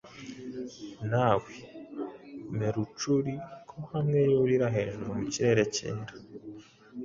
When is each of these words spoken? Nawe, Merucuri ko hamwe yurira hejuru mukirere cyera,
Nawe, 1.09 1.53
Merucuri 2.57 3.33
ko 3.69 3.77
hamwe 3.91 4.19
yurira 4.31 4.67
hejuru 4.75 5.09
mukirere 5.19 5.63
cyera, 5.75 6.03